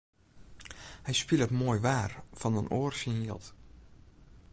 Hy 1.05 1.13
spilet 1.21 1.55
moai 1.59 1.79
waar 1.85 2.11
fan 2.39 2.59
in 2.61 2.71
oar 2.79 2.93
syn 2.99 3.19
jild. 3.25 3.45